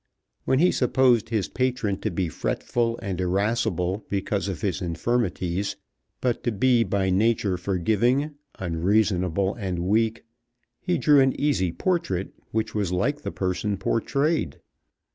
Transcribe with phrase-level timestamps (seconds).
[0.45, 5.75] When he supposed his patron to be fretful and irascible because of his infirmities,
[6.21, 10.25] but to be by nature forgiving, unreasonable, and weak,
[10.79, 14.59] he drew an easy portrait, which was like the person portrayed.